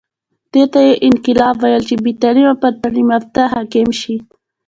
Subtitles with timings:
[0.53, 4.15] دې ته یې انقلاب ویل چې بې تعلیمه پر تعلیم یافته حاکم شي.